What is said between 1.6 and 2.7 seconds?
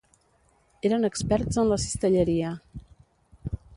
en la cistelleria.